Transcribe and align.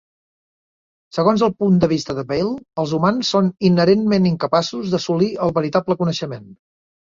Segons 1.17 1.43
el 1.47 1.51
punt 1.63 1.75
de 1.83 1.89
vista 1.91 2.15
de 2.19 2.23
Bayle, 2.31 2.53
els 2.85 2.95
humans 2.99 3.29
són 3.35 3.51
inherentment 3.69 4.27
incapaços 4.31 4.89
d'assolir 4.95 5.29
el 5.47 5.55
veritable 5.61 5.99
coneixement. 6.03 6.51